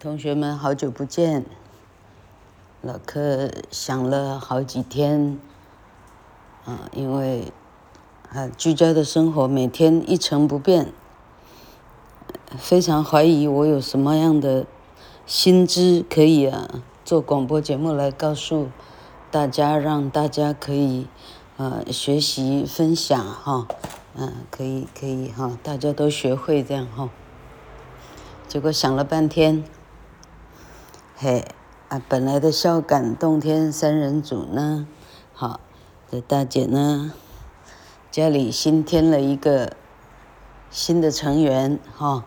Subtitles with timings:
[0.00, 1.44] 同学们，好久不见。
[2.82, 5.40] 老柯想了好几天，
[6.64, 7.52] 啊，因为
[8.32, 10.92] 啊，居家的生活每天一成不变，
[12.56, 14.66] 非常怀疑我有什么样的
[15.26, 18.68] 新知可以啊，做广播节目来告诉
[19.32, 21.08] 大家，让大家可以
[21.56, 23.66] 啊学习分享哈，
[24.14, 27.10] 嗯、可以可以哈，大家都学会这样哈。
[28.46, 29.64] 结果想了半天，
[31.20, 31.44] 嘿，
[31.88, 34.86] 啊，本来的孝感动天三人组呢，
[35.32, 35.58] 好，
[36.08, 37.12] 这大姐呢，
[38.08, 39.72] 家里新添了一个
[40.70, 42.24] 新的成员哈，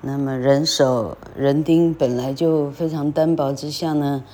[0.00, 4.24] 那么人手人丁本来就非常单薄之下呢，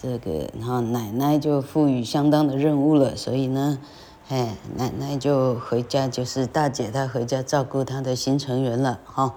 [0.00, 3.80] 这个然后奶奶就赋予相当的任务了，所以呢，
[4.28, 9.34] 哎，奶奶就回家，就是大姐她回家照顾她的新成员了哈。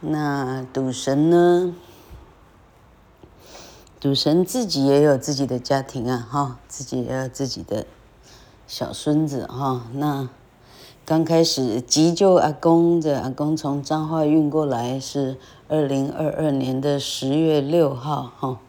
[0.00, 1.76] 那赌神呢？
[4.00, 7.84] 赌神自己也有自己的家庭啊，哈，自己也有自己的
[8.66, 9.86] 小孙子哈。
[9.94, 10.28] 那
[11.04, 15.36] 刚开始急救阿公的阿公从彰化运过来是
[15.66, 18.60] 二零二二年的十月六号哈。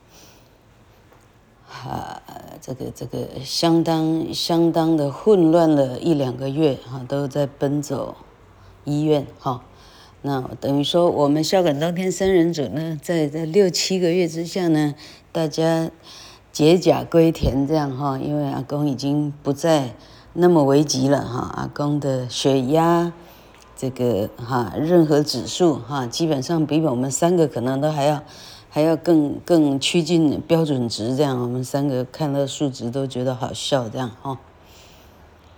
[1.67, 2.22] 啊，
[2.59, 8.16] 这个这个相当相当的混乱了一两个月哈，都在奔走
[8.84, 9.64] 医院哈。
[10.22, 14.94] 那等于说，我们孝感当天三人组呢，在在六七个月之下呢，
[15.32, 15.92] 大家
[16.52, 19.94] 解甲归田这样哈，因为阿公已经不再
[20.34, 23.14] 那么危急了哈，阿公的血压，
[23.76, 28.24] 这个哈，任何指数哈，基本上比我们三个可能都还要
[28.70, 34.40] 还要更更趋近标准值这样，我们三个看到数值都觉得好笑这样哈。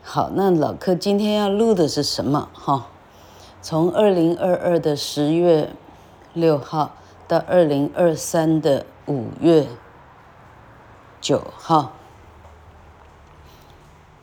[0.01, 2.87] 好，那老客今天要录的是什么哈？
[3.61, 5.69] 从二零二二的十月
[6.33, 6.95] 六号
[7.27, 9.67] 到二零二三的五月
[11.19, 11.91] 九号，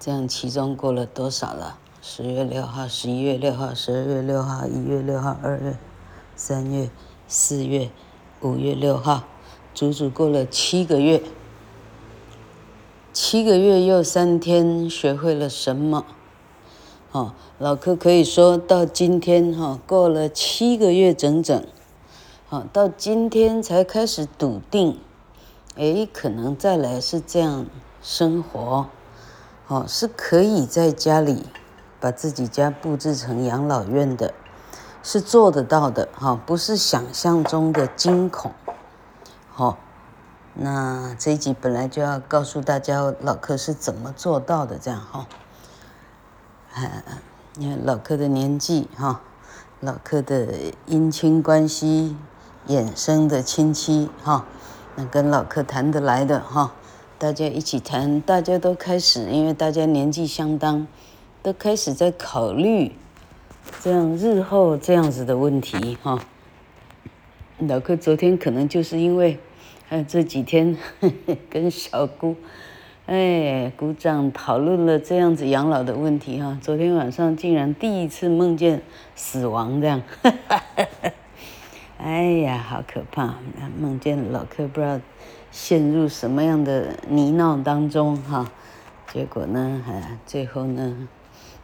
[0.01, 1.77] 这样其中过了多少了？
[2.01, 5.77] 十月六号、十一月六号、十二月六号、一月六号、二月、
[6.35, 6.89] 三月、
[7.27, 7.91] 四月、
[8.41, 9.25] 五月六号，
[9.75, 11.23] 足足过了七个月。
[13.13, 16.07] 七个月又三天，学会了什么？
[17.13, 21.63] 哦，老柯可以说到今天哈，过了七个月整整，
[22.51, 24.99] 好，到今天才开始笃定，
[25.77, 27.67] 哎，可能再来是这样
[28.01, 28.87] 生活，
[29.67, 31.45] 哦，是可以在家里
[32.01, 34.33] 把自己家布置成养老院的，
[35.03, 38.51] 是做得到的哈，不是想象中的惊恐，
[39.53, 39.77] 好，
[40.55, 45.27] 那这一集本来就要告诉大家老柯是怎么做到的，这样哈。
[47.57, 49.21] 你看老柯的年纪哈，
[49.81, 50.47] 老柯的
[50.87, 52.17] 姻亲关系
[52.69, 54.45] 衍生的亲戚哈，
[54.95, 56.73] 那跟老柯谈得来的哈，
[57.19, 60.87] 大家一起谈，大家都开始，因为大家年纪相当，
[61.43, 62.93] 都开始在考虑
[63.81, 66.19] 这样日后这样子的问题哈。
[67.59, 69.41] 老柯昨天可能就是因为，
[69.89, 70.77] 还有这几天
[71.51, 72.37] 跟小姑。
[73.07, 76.59] 哎，鼓掌讨论了这样子养老的问题哈。
[76.61, 78.83] 昨天晚上竟然第一次梦见
[79.17, 80.03] 死亡这样，
[81.99, 83.35] 哎呀，好可怕！
[83.77, 85.01] 梦见老柯不知道
[85.51, 88.51] 陷入什么样的泥淖当中哈。
[89.13, 91.09] 结果呢，哎，最后呢，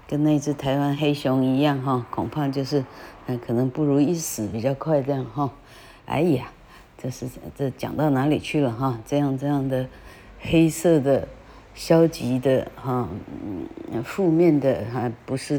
[0.09, 2.85] 跟那只台湾黑熊一样哈，恐怕就是，
[3.47, 5.51] 可能不如一死比较快这样哈。
[6.07, 6.51] 哎呀，
[6.99, 8.99] 这是这讲到哪里去了哈？
[9.07, 9.89] 这样这样的。
[10.47, 11.27] 黑色的、
[11.75, 13.09] 消极的、哈、
[13.91, 15.59] 嗯、负面的，哈，不是，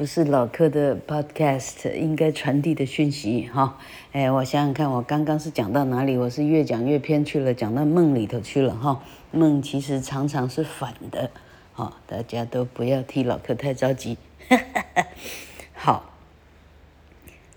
[0.00, 3.76] 不是老客的 podcast 应该传递的讯息，哈。
[4.12, 6.16] 哎，我想想看，我刚刚是讲到哪里？
[6.16, 9.02] 我是越讲越偏去了，讲到梦里头去了，哈。
[9.30, 11.30] 梦其实常常是反的，
[11.74, 14.16] 哈，大家都不要替老客太着急。
[15.76, 16.14] 好，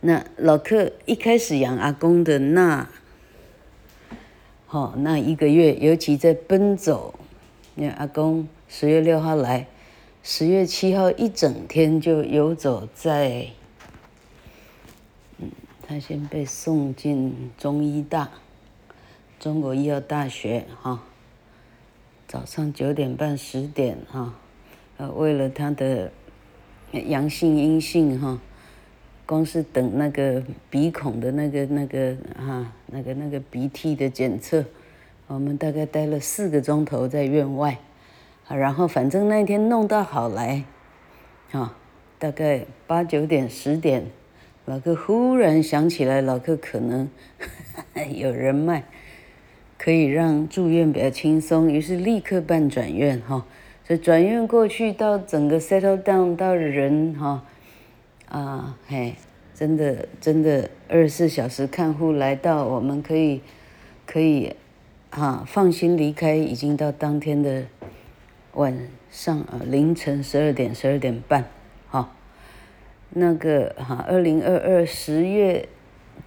[0.02, 2.90] 那老客一开始养阿公的那。
[4.70, 7.14] 哦，那一个月，尤其在奔走，
[7.76, 9.67] 你看阿公十月六号来，
[10.25, 13.47] 十月七号一整天就游走在，
[15.37, 15.52] 嗯，
[15.85, 18.29] 他先被送进中医大，
[19.37, 21.03] 中国医药大学哈，
[22.25, 24.34] 早上九点半十点哈，
[24.96, 26.09] 呃，为了他的
[26.93, 28.40] 阳性阴性哈。
[29.26, 34.64] 光是等那个鼻孔的那个那个哈，那个那个鼻涕的检测，
[35.28, 37.79] 我们大概待了四个钟头在院外，
[38.47, 40.63] 啊然后反正那天弄到好来，
[41.51, 41.75] 啊，
[42.19, 44.05] 大概八九点十点，
[44.66, 47.09] 老柯忽然想起来，老柯可能
[48.13, 48.84] 有人脉，
[49.78, 53.45] 可以让住院比较轻松，于是立刻办转院哈。
[53.85, 57.43] 所以转院过去到整个 settle down 到人哈
[58.29, 59.16] 啊嘿，
[59.53, 63.41] 真的真的二十四小时看护来到，我们可以
[64.05, 64.55] 可以
[65.09, 67.66] 哈放心离开，已经到当天的
[68.53, 71.50] 晚上啊凌晨十二点十二点半
[71.90, 72.11] 哈。
[73.09, 75.70] 那个哈，二零二二十月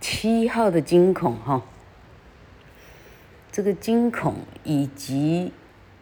[0.01, 1.63] 七号的惊恐哈，
[3.51, 5.53] 这个惊恐以及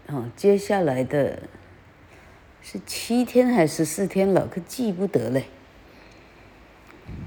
[0.07, 1.45] 啊接下来的
[2.61, 5.45] 是七天还是十四天，老柯记不得嘞。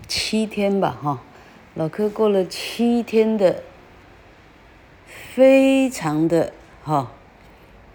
[0.08, 1.24] 七天吧哈，
[1.74, 3.64] 老柯过了七天的，
[5.06, 6.54] 非常的
[6.84, 7.12] 哈，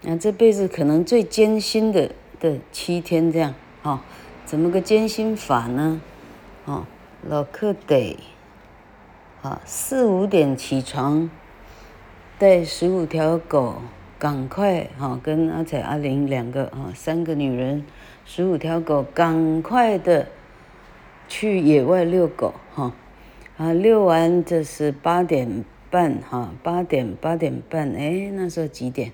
[0.03, 2.11] 那这辈子可能最艰辛的
[2.41, 4.03] 的七天这样哈。
[4.45, 6.03] 怎么个艰辛法呢？
[6.67, 6.85] 哦，
[7.27, 8.19] 老克得，
[9.41, 11.31] 啊，四五点起床，
[12.39, 13.77] 带十五条狗，
[14.19, 17.87] 赶快哈，跟阿彩、阿玲两个啊，三个女人，
[18.27, 20.27] 十五条狗，赶快的
[21.29, 22.93] 去野外遛狗哈，
[23.57, 29.13] 啊，遛完这是八点半哈，八点八点半，哎，那时候几点？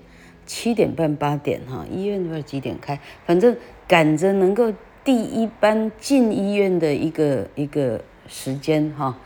[0.49, 3.55] 七点半八点哈，医院不知道几点开，反正
[3.87, 4.73] 赶着能够。
[5.01, 9.17] 第一班进医院的一个一个时间哈，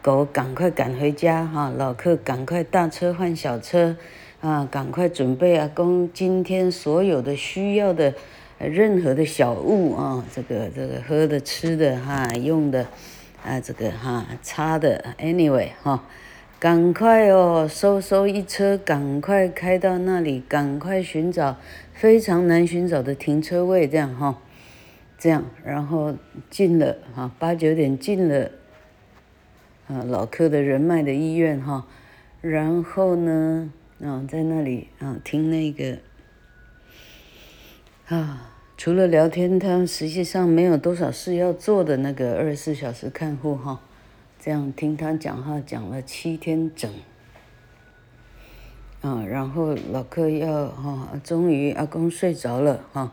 [0.00, 3.96] 狗赶快赶回家哈，老客赶快大车换小车
[4.40, 8.14] 啊，赶快准备阿公今天所有的需要的
[8.58, 12.86] 任何的小物啊，这个这个喝的吃的哈，用的
[13.42, 16.04] 啊这个哈擦的，anyway 哈，
[16.62, 21.56] 赶快哦收收一车，赶快开到那里，赶快寻找
[21.92, 24.38] 非常难寻找的停车位，这样哈。
[25.18, 26.14] 这样，然后
[26.50, 28.52] 进了哈，八九点进了，
[29.88, 31.88] 啊，老柯的人脉的医院哈，
[32.40, 35.98] 然后呢，啊，在那里啊听那个，
[38.06, 43.80] 啊，除了聊天，他实际上没有多少事要做的那个二十四小时看护哈，
[44.44, 46.90] 这样听他讲话讲了七天整，
[49.00, 53.12] 啊，然后老客要哈，终于阿公睡着了哈。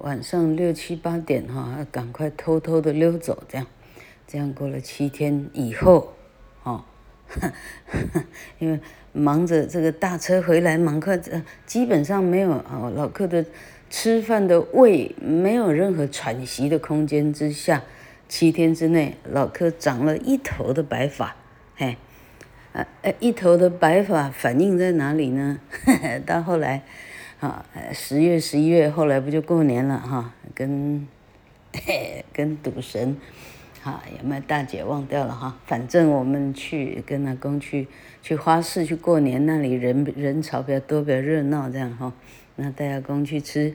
[0.00, 3.66] 晚上六七八点哈，赶快偷偷的溜走，这样，
[4.26, 6.12] 这样过了七天以后，
[6.64, 6.84] 哦，
[8.60, 8.78] 因为
[9.12, 11.18] 忙着这个大车回来，忙快，
[11.64, 13.42] 基本上没有哦，老客的
[13.88, 17.82] 吃饭的胃没有任何喘息的空间之下，
[18.32, 21.36] 七天之内，老柯长了一头的白发，
[21.76, 21.98] 嘿，
[22.72, 22.86] 呃，
[23.20, 25.60] 一头的白发反映在哪里呢？
[26.24, 26.82] 到后来。
[27.40, 30.32] 啊，十月、十一月，后来不就过年了哈？
[30.54, 31.06] 跟
[32.32, 33.18] 跟赌神，
[33.82, 35.58] 哈，有没有大姐忘掉了哈？
[35.66, 37.86] 反正我们去跟阿公去
[38.22, 42.10] 去花市去过年，那里人人潮比较多，比较热闹这样哈。
[42.56, 43.74] 那带阿公去吃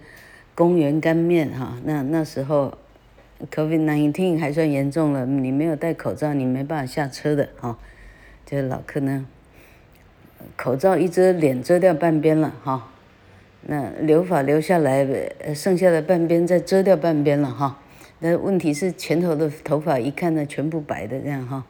[0.55, 1.77] 公园干面哈。
[1.83, 2.75] 那那时候
[3.51, 7.77] COVID-19 还算严重了，你没有戴口罩，你没办法下车的哈。
[8.45, 9.25] 这老客呢，
[10.55, 12.89] 口罩一遮，脸遮掉半边了哈。
[13.61, 15.05] 那留发留下来，
[15.53, 17.79] 剩下的半边再遮掉半边了哈。
[18.19, 21.63] 那问题是前头的头发一看呢，全部白的这样哈。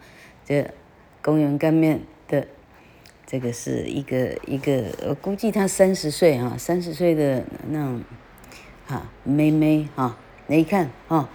[0.45, 0.69] 这
[1.21, 1.99] 公园干面
[2.29, 2.47] 的，
[3.25, 8.01] 这个是一个一个，我估计他三十岁哈，三十岁的那种
[8.85, 10.17] 哈妹妹哈。
[10.49, 11.27] 那一看哈，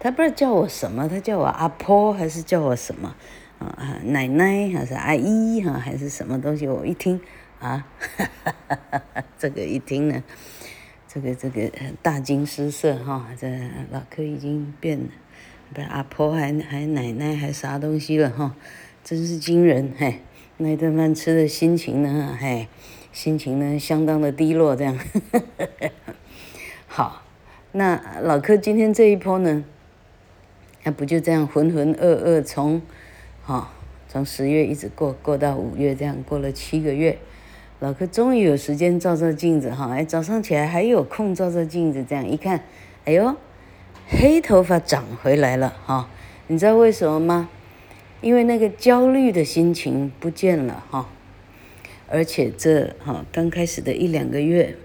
[0.00, 3.14] 他不知道叫我什么，他叫我阿婆还是叫我什么
[3.60, 4.00] 啊？
[4.02, 6.66] 奶奶还是阿姨哈，还是什么东西？
[6.66, 7.20] 我一听。
[7.60, 9.22] 啊，哈哈哈！
[9.38, 10.24] 这个一听呢，
[11.06, 13.46] 这个这个大惊失色哈，这
[13.90, 15.08] 老柯已经变了，
[15.74, 18.56] 不是阿婆还还奶奶还啥东西了哈，
[19.04, 20.22] 真是惊人嘿！
[20.56, 22.66] 那一顿饭吃的心情呢，嘿，
[23.12, 24.98] 心情呢相当的低落这样。
[26.88, 27.22] 好，
[27.72, 29.62] 那老柯今天这一波呢，
[30.82, 32.80] 那不就这样浑浑噩噩从，
[33.44, 33.70] 哈，
[34.08, 37.18] 从十月一直过过到五月这样过了七个月。
[37.80, 42.62] 老柯终于有时间照照镜子哈，哎，早上起来还有空照照镜子，这样一看，
[43.04, 43.36] 哎呦，
[44.06, 46.08] 黑头发长回来了哈！
[46.46, 47.48] 你知道为什么吗？
[48.20, 51.08] 因为那个焦虑的心情不见了哈，
[52.06, 54.76] 而且这哈刚开始的一两个月。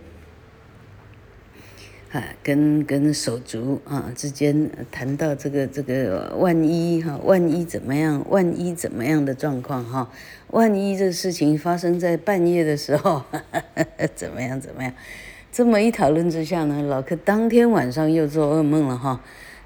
[2.44, 10.10] 跟跟手足啊之间谈到这个这个万一哈，万一怎么样，万一怎么样的状况哈，
[10.52, 13.42] 万一这事情发生在半夜的时候，呵
[13.74, 14.94] 呵怎么样怎么样？
[15.52, 19.22] 这么一讨论之下呢，老柯当天晚上又做噩梦了哈。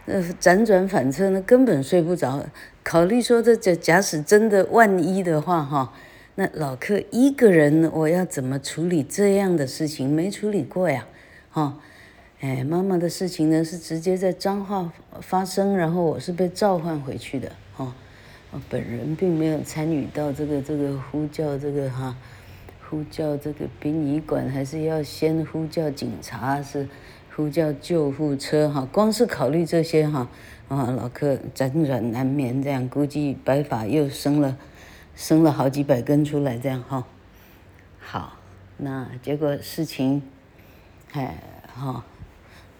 [0.06, 2.44] 呃，辗转反侧呢，根本睡不着。
[2.84, 5.94] 考虑说，这假假使真的万一的话，哈，
[6.34, 10.10] 那老克一个人，我要怎么处理这样的事情？
[10.12, 11.06] 没处理过呀，
[11.51, 11.77] 哈，
[12.41, 17.93] 哎，妈妈的事情呢，是直接在彰化发生，然后我是被召唤回去的，哈，
[18.51, 22.15] 我本人并没有参与到这个这个呼叫这个哈，
[22.89, 26.88] 呼叫这个殡仪馆，还是要先呼叫警察是？
[27.36, 30.27] 呼叫救护车哈，光是考虑这些哈，
[30.67, 34.58] 啊，老客辗转难眠，这样估计白发又生了，
[35.15, 37.05] 生了好几百根出来，这样哈。
[37.98, 38.34] 好，
[38.75, 40.22] 那结果事情，
[41.13, 41.41] 哎
[41.74, 42.03] 哈，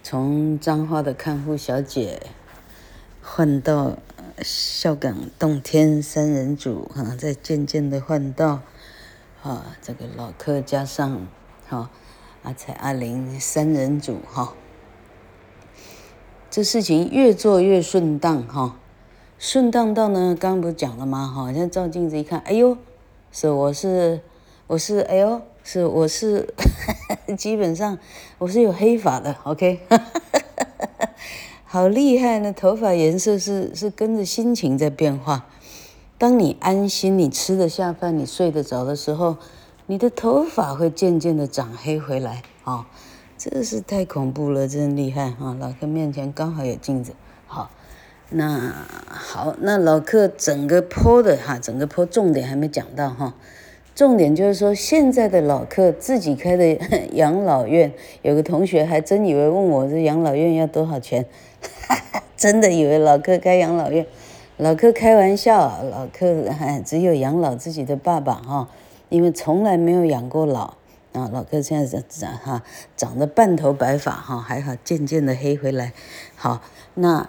[0.04, 2.22] 从彰化的看护小姐
[3.22, 3.98] 换到
[4.42, 8.62] 孝感动天三人组哈，再渐渐的换到
[9.44, 11.28] 啊这个老客加上
[11.68, 11.90] 哈。
[12.42, 14.54] 阿财阿玲三人组哈，
[16.50, 18.80] 这事情越做越顺当哈，
[19.38, 21.28] 顺当到呢，刚刚不是讲了吗？
[21.28, 22.78] 哈，现在照镜子一看，哎呦，
[23.30, 24.22] 是我是
[24.68, 26.52] 我是哎呦，是我是
[27.38, 28.00] 基本上
[28.40, 29.82] 我是有黑发的，OK，
[31.64, 35.46] 好厉害呢，头发颜色是是跟着心情在变化。
[36.18, 39.38] 当你安心，你吃得下饭，你睡得着的时候。
[39.86, 42.86] 你的头发会渐渐的长黑回来啊、哦，
[43.38, 45.58] 这是太恐怖了，真厉害啊、哦！
[45.60, 47.14] 老克面前刚好有镜子，
[47.46, 47.70] 好，
[48.30, 48.74] 那
[49.08, 53.36] 好，那老克整个坡的哈，整个坡重点还没讲到哈，
[54.00, 56.66] 重点就是说现在的老客自己开的
[57.12, 57.92] 养老院，
[58.22, 61.26] 有个同学还真以为问我这养老院要多少钱，
[62.38, 64.08] 真的以为老客开养老院，
[64.56, 68.70] 老客开玩笑，老克还只有养老自己的爸爸哈。
[69.10, 70.76] 因为从来没有养过老
[71.12, 72.64] 啊，老客现在长哈
[72.96, 75.92] 长得半头白发哈，还好渐渐的黑回来。
[76.38, 76.62] 好，
[76.94, 77.28] 那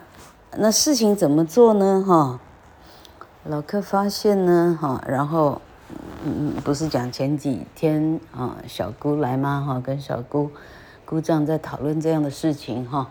[0.57, 2.05] 那事情怎么做呢？
[2.07, 2.41] 哈，
[3.43, 5.61] 老客发现呢，哈，然后
[6.25, 9.65] 嗯，不是讲前几天啊，小姑来吗？
[9.67, 10.50] 哈，跟小姑
[11.05, 13.11] 姑丈在讨论这样的事情哈。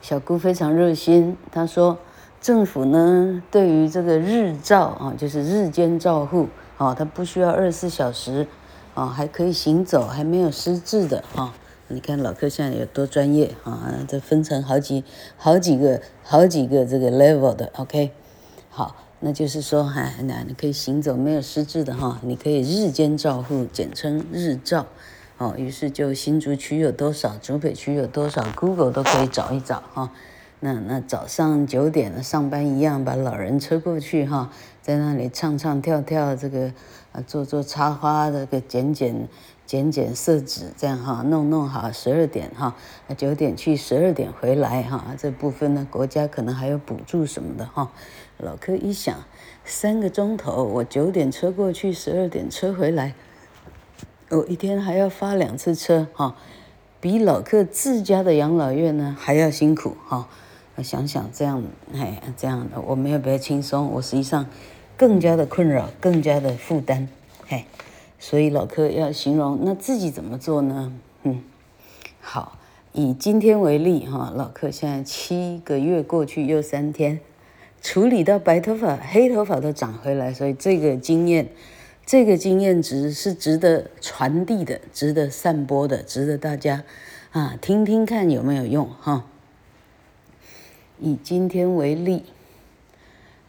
[0.00, 1.98] 小姑非常热心，她说
[2.40, 6.48] 政府呢对于这个日照啊，就是日间照护。
[6.76, 8.48] 啊，他不需要二十四小时，
[8.94, 11.54] 啊，还可以行走，还没有失智的哈、
[11.86, 13.94] 你看老客现在有多专业啊？
[14.08, 15.04] 这分成好几、
[15.36, 18.10] 好几个、好几个这个 level 的，OK。
[18.76, 24.86] 好，那就是说，哎，那你可以行走，没有失智的哈、你可以日间照护，简称日照。
[25.38, 30.10] 哦，于是就新竹区有多少，竹北区有多少，Google 都可以找一找哈。
[30.58, 34.50] 那那早上九点上班一样，把老人车过去哈，
[34.82, 36.72] 在那里唱唱跳跳，这个
[37.12, 39.28] 啊做做插花，这个剪剪
[39.66, 42.74] 剪剪色纸，这样哈弄弄好，十二点哈，
[43.16, 47.92] 九点去，十二点回来哈，这部分呢国家可能还有补助什么的哈。
[48.38, 49.24] 老柯一想，
[49.64, 53.14] 三个钟头，我九点车过去，十二点车回来，
[54.28, 56.36] 我一天还要发两次车哈，
[57.00, 60.28] 比老柯自家的养老院呢还要辛苦哈。
[60.76, 61.62] 我想想这样，
[61.94, 63.92] 哎，这样的我们要不要轻松？
[63.92, 64.46] 我实际上
[64.96, 67.08] 更加的困扰，更加的负担，
[67.46, 67.64] 嘿，
[68.18, 70.92] 所以老柯要形容那自己怎么做呢？
[71.22, 71.42] 嗯，
[72.20, 72.58] 好，
[72.92, 77.20] 以今天为例哈，老柯现在七个月过去又三天，
[77.84, 81.48] 处理到白头发、黑头发都长回来，所以这个经验，
[82.06, 86.82] 这个经验值是值得传递的，值得散播的，值得大家
[87.32, 89.26] 啊听听看有没有用哈。
[90.98, 92.24] 以今天为例，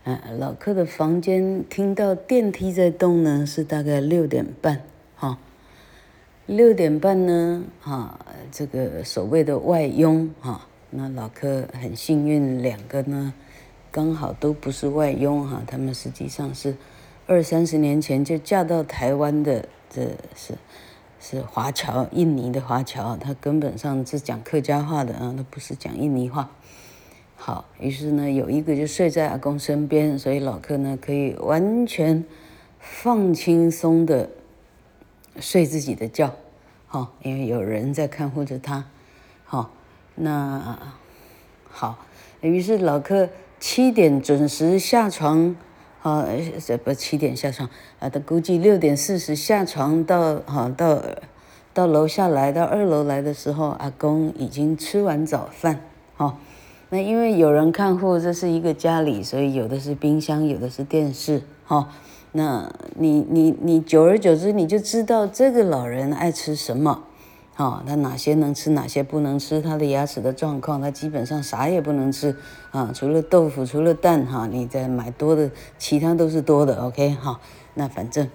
[0.04, 4.82] 啊，老克的房间听到电梯在动呢，是大概六点半，
[5.15, 5.39] 哈、
[6.46, 13.34] 六点半呢，哈、哦，这个所谓的外佣，哈、那老克很幸运，两个呢，
[13.96, 16.75] 刚好都不是外佣，哈，他们实际上是
[17.28, 20.02] 二三十年前就嫁到台湾的，这
[20.36, 20.56] 是
[21.18, 26.52] 是华侨，印尼的华侨，他根本上是讲客家话的啊，他不是讲印尼话。
[27.38, 32.25] 好，于是呢，有一个就睡在阿公身边，所以老克呢可以完全
[32.82, 34.30] 放轻松的
[35.40, 36.36] 睡自己的觉，
[36.88, 38.84] 好，因为有人在看护着他，
[39.46, 39.72] 好，
[40.16, 40.78] 那
[41.70, 41.98] 好，
[42.42, 43.30] 于是老克
[43.67, 45.55] 七点准时下床，
[46.03, 46.24] 啊，
[46.63, 47.67] 这不七点下床
[47.98, 51.01] 啊，他估计六点四十下床到，啊到
[51.74, 55.81] 到楼下来到二楼来的时候，阿公已经吃完早饭，
[56.13, 56.38] 好。
[56.89, 61.88] 那因为有人看护，这是一个家里，所以有的是冰箱，有的是电视，哈、哦。
[62.34, 67.05] 那你你你久而久之，你就知道这个老人爱吃什么，
[67.58, 72.36] 哦，他哪些能吃，哪些不能吃，他的牙齿的状况，他基本上啥也不能吃
[72.72, 77.40] 啊，除了豆腐，除了蛋哈，你再买多的，其他都是多的，OK 哈，
[77.74, 78.30] 那反正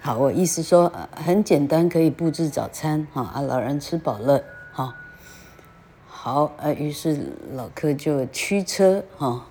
[0.00, 4.42] 好，我意思说很简单，可以布置早餐哈，啊，老人吃饱了
[4.72, 4.94] 哈，
[6.06, 9.46] 好，呃，于是老客就驱车哈，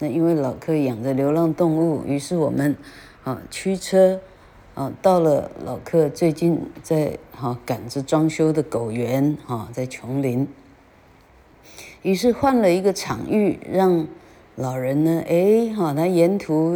[0.00, 2.74] 那因为老客养着流浪动物，于是我们
[3.22, 4.18] 啊驱车。
[4.76, 10.46] 啊，到了老客最近在哈赶着装修的狗园哈，在琼林，
[12.02, 14.06] 于是换了一个场域，让
[14.54, 16.74] 老人呢，哎哈，他沿途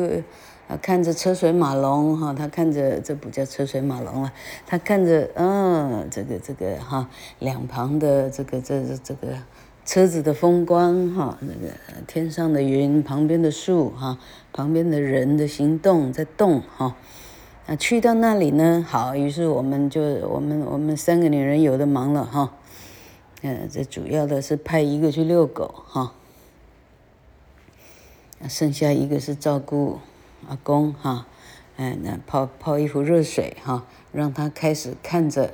[0.67, 4.33] 啊看着车水马龙哈，他看着这不叫车水马龙了，
[4.67, 7.07] 他看着嗯这个这个哈
[7.39, 9.35] 两旁的这个这这个
[9.85, 11.75] 车子的风光哈，那个
[12.07, 14.19] 天上的云，旁边的树哈，
[14.55, 16.97] 旁边的人的行动在动哈。
[17.71, 22.53] 啊，去到那里呢，好，于是我们就我们我们三个女人有的忙了哈，
[23.43, 26.13] 嗯，这主要的是派一个去遛狗哈，
[28.49, 30.01] 剩下一个是照顾
[30.49, 31.29] 阿公哈，
[31.77, 35.53] 嗯，那泡泡一壶热水哈，让他开始看着，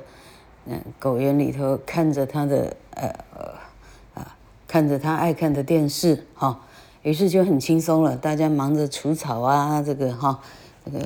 [0.65, 3.13] 嗯，狗园里头看着他的呃
[4.15, 4.35] 啊，
[4.67, 6.61] 看着他爱看的电视哈，
[7.03, 10.39] 于是就很轻松了，大家忙着除草啊，这个哈。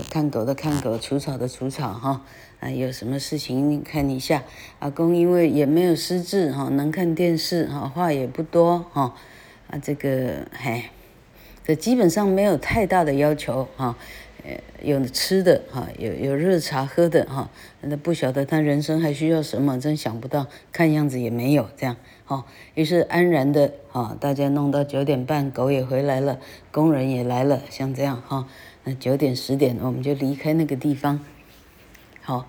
[0.10, 2.22] 看狗的看狗，除草的除草哈，
[2.60, 4.44] 啊，有什么事情看一下。
[4.80, 9.14] 阿公因为也没有失智哈，能看电视哈，话也不多哈，
[9.68, 10.84] 啊，这个嘿，
[11.66, 13.96] 这基本上没有太大的要求哈，
[14.44, 17.50] 呃，有吃的哈，有有热茶喝的哈，
[17.82, 22.46] 那不晓得他人生还需要什么，真想不到，看样子也没有这样哈，
[22.76, 26.40] 于是安然的哈，大家弄到九点半，狗也回来了，
[26.72, 28.48] 工人也来了，像这样哈。
[28.84, 31.20] 那九点十点，我们就离开那个地方。
[32.22, 32.48] 好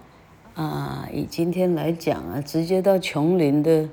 [0.54, 3.88] 啊，以今天来讲啊，直接到琼林的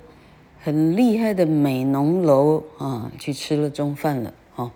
[0.62, 4.34] 很厉害的美浓楼啊，去吃了中饭了。
[4.55, 4.72] 哈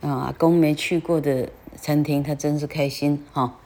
[0.00, 3.24] 啊，阿公没去过的餐厅，他真是开心。
[3.32, 3.58] 哈，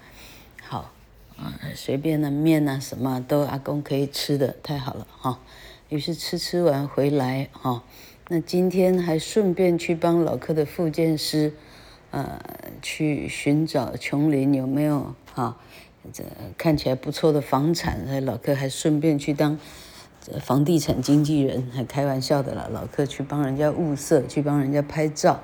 [0.63, 0.91] 好
[1.37, 5.07] 啊，随便的面啊什么都阿公可以吃的，太好了。
[5.11, 5.39] 哈，
[5.91, 7.51] 于是吃吃完回来。
[7.53, 7.83] 哈，
[8.29, 11.53] 那今天还顺便去帮老客的复健师。
[12.11, 12.41] 呃，
[12.81, 15.57] 去寻找琼林有没有哈，
[16.13, 16.25] 这
[16.57, 18.25] 看起来不错的房产。
[18.25, 19.59] 老客还顺便去当
[20.21, 22.69] 这房地产经纪人，还开玩笑的了。
[22.71, 25.43] 老客去帮人家物色，去帮人家拍照，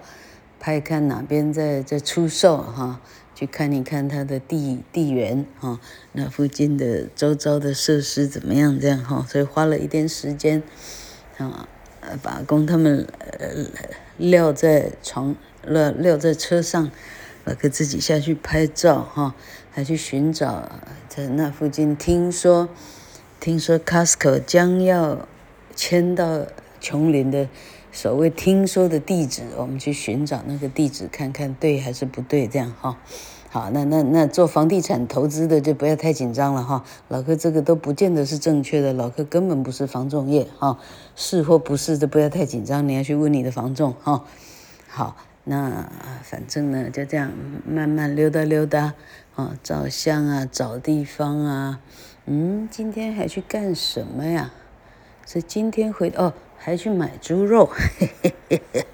[0.59, 3.01] 拍看哪边在在出售哈，
[3.35, 5.79] 去看一看他的地地缘哈，
[6.13, 10.63] 那附近的周遭的设施怎么样这样哈，所以花了一点时间
[11.37, 11.69] 啊，
[12.23, 13.07] 把工他们
[13.39, 13.49] 呃
[14.19, 15.35] 撂在床。
[15.67, 16.91] 撂撂在车上，
[17.45, 19.35] 老客自己下去拍照哈，
[19.73, 20.71] 还去寻找
[21.09, 21.97] 在那附近。
[21.97, 22.69] 听说，
[23.41, 25.27] 听说 Costco 将要
[25.75, 26.47] 迁到
[26.83, 27.49] 琼林的
[27.91, 32.99] 所谓听说的地址，我们去寻找那个地址，看看对还是不对，这样哈。
[33.55, 36.85] 好，那那那做房地产投资的就不要太紧张了哈。
[37.07, 40.77] 老哥这个都不见得是正确的，老哥根本不是房仲业哈，
[41.15, 44.25] 是或不是都不要太紧张，你要去问你的房仲哈。
[44.89, 45.17] 好。
[45.45, 45.89] 那
[46.25, 47.31] 反正呢，就这样
[47.65, 48.95] 慢慢溜达溜达，
[49.37, 51.81] 啊，照相啊，找地方啊，
[52.25, 54.51] 嗯，今天还去干什么呀？
[55.27, 58.87] 是今天回哦，还去买猪肉，嘿嘿嘿嘿，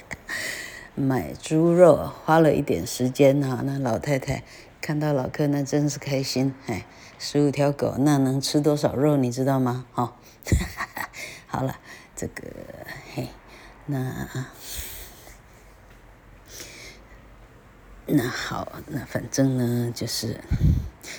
[1.00, 3.62] 买猪肉花了一点时间哈。
[3.64, 4.44] 那老太太
[4.80, 6.86] 看到老客，那真是开心，哎，
[7.18, 9.86] 十五条狗那能吃多少肉，你知道吗？
[9.92, 10.14] 哈，
[11.48, 11.76] 好了，
[12.14, 12.42] 这个
[13.14, 13.28] 嘿，
[13.86, 14.28] 那。
[18.12, 20.40] 那好，那反正呢，就是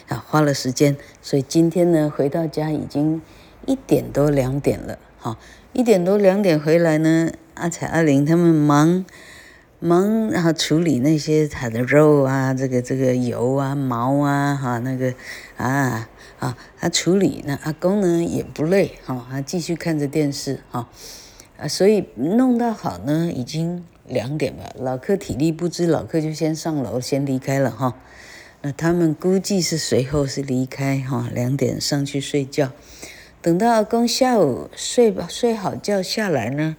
[0.09, 3.21] 啊，花了时间，所以今天呢，回到家已经
[3.65, 5.37] 一点多两点了，哈，
[5.71, 9.05] 一点多两点回来呢，阿彩阿玲他们忙
[9.81, 15.13] 忙，然后处理那些他的肉啊，这个这个油啊毛啊，哈，那个
[15.57, 16.07] 啊
[16.39, 20.87] 啊，他处理，那阿公呢也不累，哈，他继续看着电视，哈，
[21.57, 23.83] 啊，所以弄到好呢，已经。
[24.07, 27.95] 两点了，老客体力不支，老客就先上楼，先离开了哈。
[28.61, 32.73] 那他们估计是随后是离开哈，两点上去睡觉。
[33.41, 36.75] 等到阿公下午睡吧，睡好觉下来呢，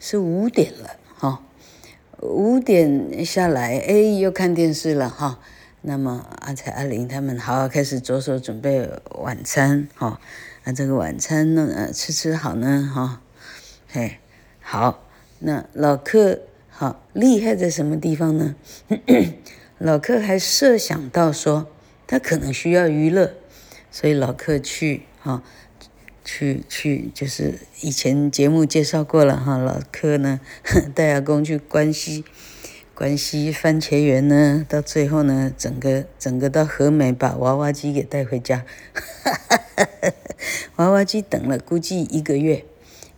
[0.00, 1.44] 是五点了哈。
[2.22, 5.38] 五点下来，哎，又看电视了哈。
[5.82, 8.88] 那么阿才、阿玲他们好好开始着手准备
[9.22, 10.20] 晚餐哈。
[10.64, 13.22] 那这个晚餐呢，呃，吃吃好呢哈。
[13.88, 14.18] 嘿，
[14.60, 15.06] 好。
[15.42, 18.54] 那老客好厉害在什么地方呢？
[19.78, 21.68] 老客还设想到说，
[22.06, 23.32] 他可能需要娱乐，
[23.90, 25.42] 所以老客去哈
[26.24, 30.40] 去去，就是以前节目介绍过了哈，老柯呢
[30.94, 32.24] 带阿公去关西，
[32.94, 40.12] 关西番茄园呢，到最后呢，整个整个到和美把娃娃机给带回家，哈哈哈
[40.76, 42.64] 娃娃机等了估计一个月，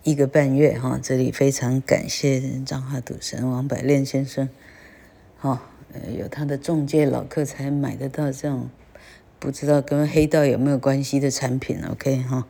[0.05, 4.49] 一个半月哈，这里非常感谢彰化赌神王百炼先生，
[5.39, 5.63] 哈，
[6.17, 8.71] 有他的中介，老客才买得到这种。
[9.39, 12.47] 不知道跟黑道有没有关系的产品，OK 哈，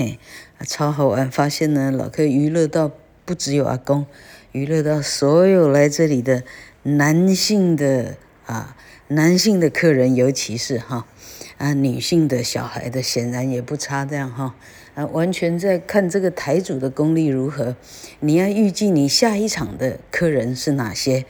[0.00, 0.16] 嘿，
[0.64, 1.28] 超好玩！
[1.28, 2.92] 发现呢，老柯娱乐到
[3.24, 4.06] 不只有阿公，
[4.52, 6.44] 娱乐到所有来这里的
[6.84, 8.14] 男性的
[8.46, 8.76] 啊，
[9.08, 11.08] 男性的客人，尤其是哈
[11.56, 14.54] 啊，女性的小孩的，显然也不差这样哈
[14.94, 17.74] 啊，完全在看这个台主的功力如何。
[18.20, 21.24] 你要预计你下一场的客人是哪些？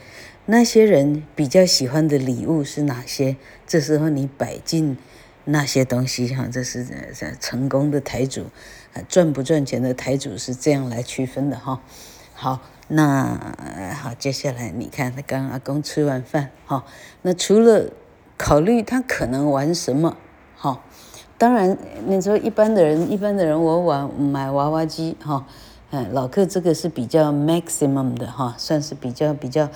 [0.45, 3.35] 那些人比较喜欢的礼物是哪些？
[3.65, 4.95] 这时候你摆进
[5.51, 6.85] 那些东西哈，这是
[7.39, 8.45] 成功的台主，
[9.07, 11.81] 赚不赚钱的台主是这样来区分的哈。
[12.33, 13.39] 好，那
[13.99, 16.85] 好，接下来你看，他刚阿公吃完饭哈，
[17.23, 17.89] 那除了
[18.37, 20.15] 考虑他可能玩什么
[20.55, 20.81] 哈，
[21.37, 25.45] 当然你说一般的人，一般的人我玩买娃娃机哈。
[25.91, 29.67] 嗯，老客这个是比较 maximum 的哈，算是比较比较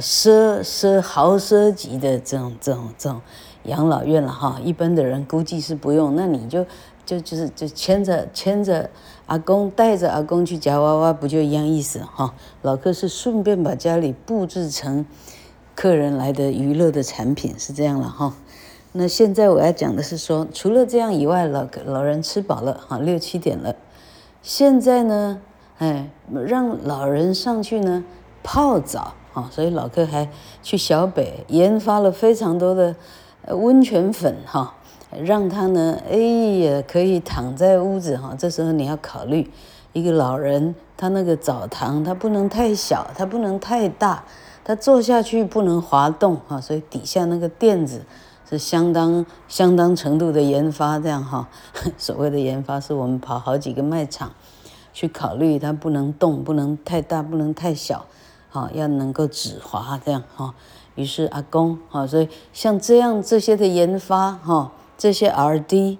[0.00, 3.20] 奢奢豪奢级的这种这种这种
[3.64, 4.58] 养老院了哈。
[4.62, 6.64] 一般的人估计是不用，那你就
[7.04, 8.90] 就就是就牵着牵着
[9.26, 12.34] 阿公带着阿公去夹娃娃，不就一样意思哈？
[12.62, 15.04] 老客是顺便把家里布置成
[15.74, 18.34] 客人来的娱乐的产品，是这样了哈。
[18.92, 23.74] 那现在我要讲的是说，除了这样以外，老老人吃饱了哈，六七点了，
[24.42, 25.40] 现在呢？
[25.78, 26.10] 哎，
[26.44, 28.04] 让老人上去呢
[28.44, 30.28] 泡澡啊，所以老客还
[30.62, 32.94] 去小北研发了非常多的
[33.48, 34.74] 温泉粉哈，
[35.22, 38.34] 让他呢，哎呀，可以躺在屋子哈。
[38.38, 39.50] 这时候你要考虑
[39.92, 44.24] 一个老人，他那个澡堂他不能太小，他不能太大，
[44.64, 48.02] 他坐下去不能滑动哈，所以底下那个垫子
[48.48, 51.48] 是相当相当程度的研发这样哈。
[51.98, 54.30] 所谓的研发是我们跑好几个卖场。
[54.94, 58.04] 去考虑它不能动，不能太大，不能太小，
[58.50, 60.54] 好，要能够止滑这样哈。
[60.94, 65.98] 于是阿公哈，所以像这样这些的研发哈，这些 R&D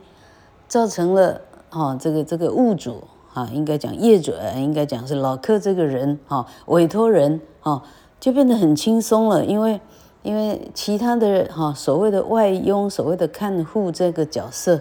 [0.69, 7.83] 造成了哈，这个这个物主哈，应该讲业主，应该讲是老客这个人哈，委托人哈，
[8.21, 9.81] 就变得很轻松了，因为
[10.23, 14.81] 因为其他的哈所谓的外佣，所谓的看护这个角色，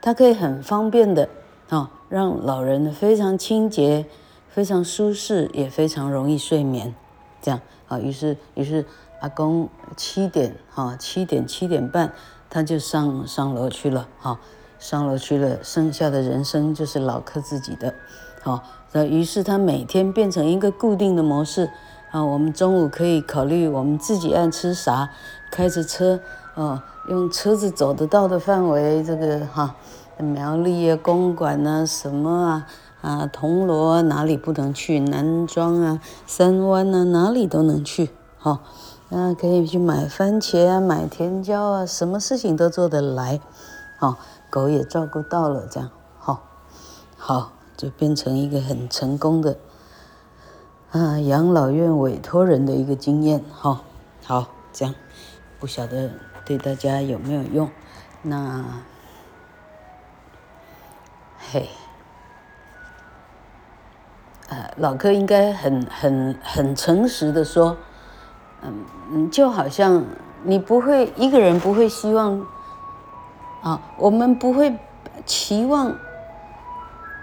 [0.00, 1.28] 他可以很方便的。
[1.68, 4.06] 啊，让老人非常清洁、
[4.48, 6.94] 非常舒适，也非常容易睡眠，
[7.42, 7.98] 这样啊。
[7.98, 8.86] 于是，于是
[9.20, 12.12] 阿公七点哈，七点七点半
[12.48, 14.38] 他就上上楼去了，哈，
[14.78, 15.58] 上楼去了。
[15.62, 17.94] 剩下的人生就是老柯自己的，
[18.42, 18.62] 好。
[18.92, 21.70] 那于是他每天变成一个固定的模式
[22.10, 22.24] 啊。
[22.24, 25.10] 我们中午可以考虑我们自己爱吃啥，
[25.50, 26.20] 开着车
[26.54, 29.74] 啊，用车子走得到的范围，这个哈。
[30.18, 32.66] 苗栗啊，公馆啊，什么啊
[33.02, 34.98] 啊，铜锣，哪里不能去？
[34.98, 38.08] 南庄啊，三湾啊，哪里都能去。
[38.38, 38.60] 好、哦，
[39.08, 43.40] 那可以去买番茄啊，买甜椒啊，什么事情都做得来。
[43.98, 44.16] 好、哦，
[44.50, 46.38] 狗也照顾到了，这样好、哦，
[47.16, 49.56] 好，就变成一个很成功的
[50.90, 53.44] 啊养老院委托人的一个经验。
[53.52, 53.80] 哈、哦，
[54.24, 54.94] 好，这样
[55.58, 56.10] 不晓得
[56.44, 57.70] 对大家有没有用？
[58.22, 58.64] 那。
[61.48, 61.68] 嘿，
[64.48, 67.76] 呃，老柯应该很很很诚实的说，
[68.62, 68.72] 嗯
[69.12, 70.04] 嗯，就好像
[70.44, 72.46] 你不会一个人不会希望
[73.62, 74.76] 啊，我们不会
[75.24, 75.94] 期望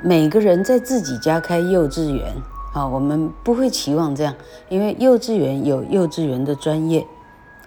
[0.04, 2.36] 每个人在自己家开幼稚园
[2.74, 4.34] 啊，我们不会期望这样，
[4.69, 7.06] 因为幼稚园有幼稚园的专业，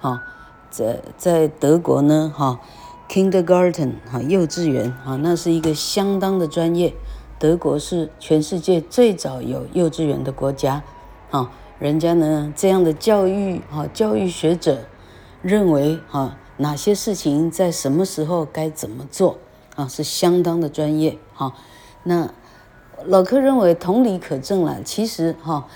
[0.00, 0.22] 啊，
[0.70, 2.58] 在在德国呢，哈。
[3.08, 6.92] Kindergarten 哈，幼稚园哈，那是一个相当的专业。
[7.38, 10.82] 德国是全世界最早有幼稚园的国家，
[11.30, 14.84] 啊，人家呢这样的教育哈，教育学者
[15.42, 19.38] 认为哈，哪些事情在什么时候该怎么做
[19.74, 21.52] 啊，是相当的专业哈。
[22.04, 22.32] 那
[23.04, 25.68] 老柯认为同理可证了，其实哈，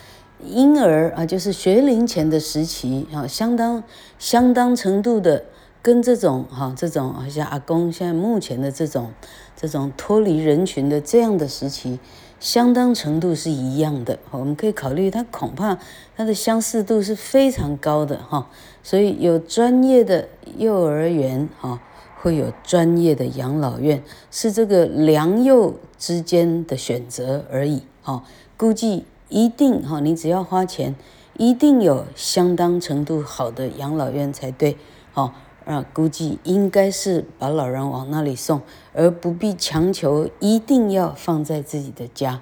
[0.44, 3.82] 婴儿啊就是学龄前的时期啊，相当
[4.18, 5.44] 相当程度的。
[5.82, 9.12] 跟这种哈，这种好像阿公现在目前的这种，
[9.56, 11.98] 这种脱离人群的这样的时期，
[12.40, 14.18] 相当程度是一样的。
[14.32, 15.78] 我们可以考虑，它恐怕
[16.16, 18.48] 它的相似度是非常高的哈。
[18.82, 20.26] 所以有专业的
[20.56, 21.80] 幼儿园哈，
[22.20, 27.82] 会有专业的养老院，是这个良幼之间的选择而已。
[28.02, 28.24] 哈，
[28.56, 30.94] 估计一定哈，你只要花钱，
[31.36, 34.78] 一定有相当程度好的养老院才对。
[35.12, 35.34] 哈，
[35.70, 38.60] 啊，估计应该是把老人往那里送，
[38.92, 42.40] 而不必强求一定要放在自己的家，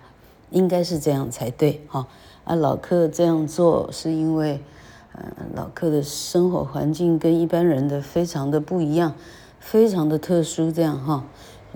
[0.48, 1.82] 应该是这样才对。
[1.88, 2.08] 哈，
[2.44, 4.62] 啊，老客这样做是因为，
[5.12, 9.14] 呃，老客的生活环境跟一般人的非常的不一样，
[9.60, 10.72] 非常的特殊。
[10.72, 11.26] 这样哈。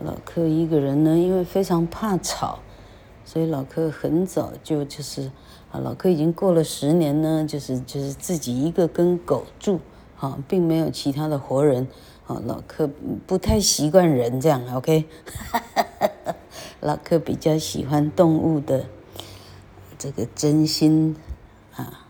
[0.03, 2.61] 老客一个人呢，因为非常怕吵，
[3.27, 5.31] 所以老客很早就就是
[5.71, 9.81] 啊，老客已经过了十年呢，就是就是自己一个跟狗住，
[10.23, 11.89] 啊，并没有其他的活人，
[12.29, 12.89] 啊，老客
[13.27, 15.05] 不太习惯人这样，OK，
[16.79, 18.87] 老客比较喜欢动物的
[19.99, 21.17] 这个真心
[21.75, 22.07] 啊，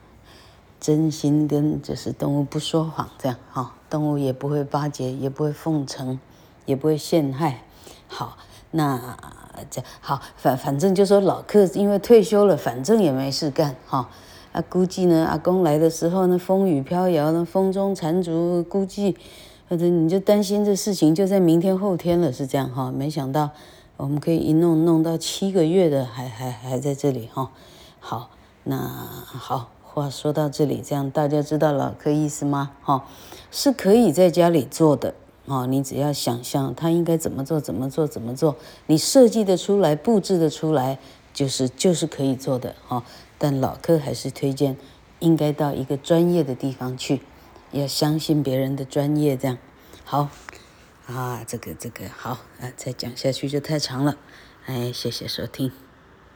[0.79, 6.21] 真心跟就是动物不说谎这样，哈，动物也不会巴结，也不会奉承，
[6.67, 7.63] 也不会陷害。
[8.09, 8.37] 好，
[8.73, 9.17] 那
[9.71, 14.11] 这好反反正就说老客因为退休了，反正也没事干哈。
[14.53, 19.17] 啊，估计呢，阿公来的时候呢，风雨飘摇，呢风中残烛，估计
[19.69, 22.93] 或者你就担心这事情就在明天后天了，是这样哈。
[22.93, 23.49] 没想到
[23.97, 27.51] 我们可以一弄弄到七个月的还，还还在这里哈。
[27.99, 28.29] 好，
[28.65, 32.73] 那好，话说到这里，这样大家知道老客意思吗？
[32.83, 33.07] 哈，
[33.51, 35.15] 是可以在家里做的。
[35.47, 38.55] 哦，你只要想象他应该怎么做，怎么做，怎么做，
[38.87, 40.99] 你设计的出来，布置的出来，
[41.33, 43.03] 就是就是可以做的哈。
[43.43, 44.77] 但老客还是推荐，
[45.19, 47.21] 应该到一个专业的地方去，
[47.73, 49.37] 要相信别人的专业。
[49.37, 49.59] 这样
[50.05, 50.29] 好
[51.09, 54.17] 啊，这个这个好啊，再讲下去就太长了。
[54.67, 55.73] 哎，谢谢收听。